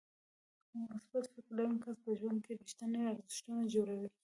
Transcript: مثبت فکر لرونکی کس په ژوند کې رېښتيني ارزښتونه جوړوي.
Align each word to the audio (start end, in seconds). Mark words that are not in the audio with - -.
مثبت 0.93 1.25
فکر 1.33 1.49
لرونکی 1.57 1.81
کس 1.83 1.97
په 2.03 2.11
ژوند 2.19 2.39
کې 2.45 2.51
رېښتيني 2.59 3.01
ارزښتونه 3.11 3.61
جوړوي. 3.73 4.09